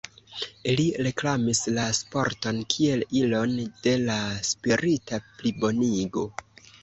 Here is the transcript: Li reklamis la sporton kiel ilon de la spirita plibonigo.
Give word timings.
Li 0.77 0.85
reklamis 1.07 1.59
la 1.73 1.83
sporton 1.97 2.61
kiel 2.75 3.05
ilon 3.19 3.53
de 3.87 3.93
la 4.07 4.17
spirita 4.49 5.19
plibonigo. 5.43 6.27